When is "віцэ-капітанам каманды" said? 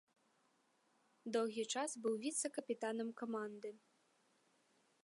2.25-3.69